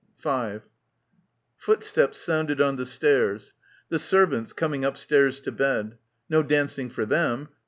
[0.15, 0.63] 5
[1.57, 3.53] Footsteps sounded on the stairs—
[3.89, 5.95] the servants, coming upstairs to bed.
[6.27, 7.49] No dancing for them.